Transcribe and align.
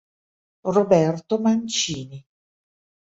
Roberto 0.65 1.37
Mancini. 1.39 2.25